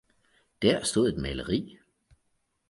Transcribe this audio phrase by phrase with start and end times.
[0.61, 1.77] der stod et maleri.